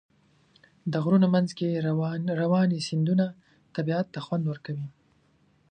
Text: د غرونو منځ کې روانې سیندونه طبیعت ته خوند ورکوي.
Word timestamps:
د 0.91 0.93
غرونو 1.03 1.27
منځ 1.35 1.49
کې 1.57 1.83
روانې 2.41 2.79
سیندونه 2.87 3.25
طبیعت 3.75 4.07
ته 4.13 4.19
خوند 4.25 4.43
ورکوي. 4.47 4.87